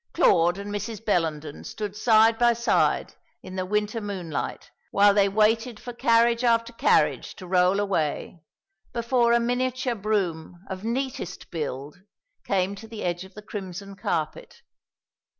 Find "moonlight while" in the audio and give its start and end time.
4.01-5.13